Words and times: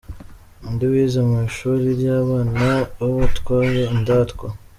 undi 0.67 0.83
wize 0.91 1.19
mu 1.27 1.35
ishuri 1.47 1.85
ry’abana 1.99 2.59
b’abatware 2.99 3.81
Indatwa. 3.95 4.47